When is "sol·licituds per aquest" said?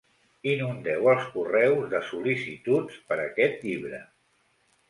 2.13-3.63